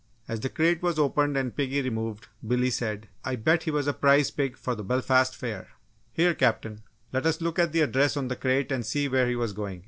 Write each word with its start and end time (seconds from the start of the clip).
As 0.27 0.39
the 0.39 0.49
crate 0.49 0.81
was 0.81 0.97
opened 0.97 1.37
and 1.37 1.55
piggy 1.55 1.79
removed, 1.83 2.27
Billy 2.47 2.71
said: 2.71 3.07
"I 3.23 3.35
bet 3.35 3.61
he 3.69 3.69
was 3.69 3.85
a 3.85 3.93
prize 3.93 4.31
pig 4.31 4.57
for 4.57 4.73
the 4.73 4.83
Belfast 4.83 5.35
Fair." 5.35 5.67
"Here, 6.11 6.33
Captain, 6.33 6.81
let 7.13 7.27
us 7.27 7.39
look 7.39 7.59
at 7.59 7.71
the 7.71 7.81
address 7.81 8.17
on 8.17 8.27
the 8.27 8.35
crate 8.35 8.71
and 8.71 8.83
see 8.83 9.07
where 9.07 9.27
he 9.27 9.35
was 9.35 9.53
going!" 9.53 9.79